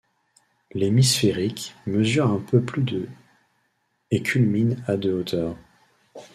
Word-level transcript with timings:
L’Hemisfèric 0.71 1.75
mesure 1.85 2.25
un 2.27 2.39
peu 2.39 2.59
plus 2.59 2.81
de 2.81 3.07
et 4.09 4.23
culmine 4.23 4.83
à 4.87 4.97
de 4.97 5.11
hauteur. 5.13 5.55